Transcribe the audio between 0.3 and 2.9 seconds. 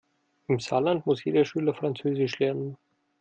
Im Saarland muss jeder Schüler französisch lernen.